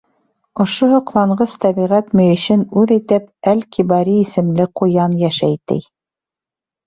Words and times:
Ошо 0.63 0.87
һоҡланғыс 0.91 1.51
тәбиғәт 1.65 2.07
мөйөшөн 2.19 2.63
үҙ 2.83 2.93
итеп 2.95 3.27
Әл-Кибари 3.53 4.15
исемле 4.23 4.67
ҡуян 4.81 5.15
йәшәй, 5.25 5.55
ти. 5.73 5.79